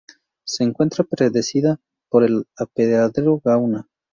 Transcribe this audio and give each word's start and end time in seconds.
Se 0.43 0.63
encuentra 0.63 1.03
precedida 1.03 1.79
por 2.09 2.23
el 2.23 2.47
Apeadero 2.57 3.39
Gauna. 3.45 3.87